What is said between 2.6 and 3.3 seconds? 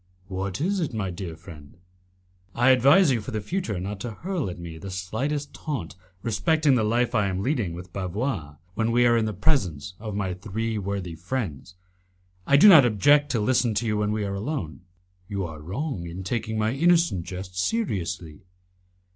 advise you for